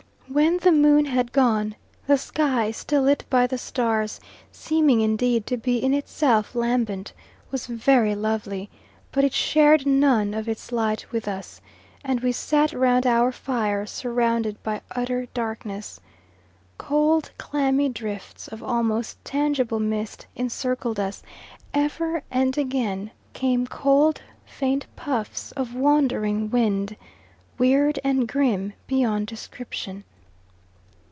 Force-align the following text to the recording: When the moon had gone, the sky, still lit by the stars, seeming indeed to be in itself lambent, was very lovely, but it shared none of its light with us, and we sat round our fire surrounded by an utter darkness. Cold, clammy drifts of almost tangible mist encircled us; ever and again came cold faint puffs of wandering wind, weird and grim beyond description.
When 0.33 0.59
the 0.59 0.71
moon 0.71 1.03
had 1.07 1.33
gone, 1.33 1.75
the 2.07 2.17
sky, 2.17 2.71
still 2.71 3.01
lit 3.01 3.25
by 3.29 3.47
the 3.47 3.57
stars, 3.57 4.21
seeming 4.49 5.01
indeed 5.01 5.45
to 5.47 5.57
be 5.57 5.79
in 5.83 5.93
itself 5.93 6.55
lambent, 6.55 7.11
was 7.51 7.67
very 7.67 8.15
lovely, 8.15 8.69
but 9.11 9.25
it 9.25 9.33
shared 9.33 9.85
none 9.85 10.33
of 10.33 10.47
its 10.47 10.71
light 10.71 11.11
with 11.11 11.27
us, 11.27 11.59
and 12.01 12.21
we 12.21 12.31
sat 12.31 12.71
round 12.71 13.05
our 13.05 13.33
fire 13.33 13.85
surrounded 13.85 14.63
by 14.63 14.75
an 14.75 14.81
utter 14.95 15.25
darkness. 15.33 15.99
Cold, 16.77 17.29
clammy 17.37 17.89
drifts 17.89 18.47
of 18.47 18.63
almost 18.63 19.17
tangible 19.25 19.81
mist 19.81 20.27
encircled 20.37 20.97
us; 20.97 21.21
ever 21.73 22.23
and 22.31 22.57
again 22.57 23.11
came 23.33 23.67
cold 23.67 24.21
faint 24.45 24.85
puffs 24.95 25.51
of 25.53 25.75
wandering 25.75 26.49
wind, 26.49 26.95
weird 27.57 27.99
and 28.01 28.29
grim 28.29 28.71
beyond 28.87 29.27
description. 29.27 30.05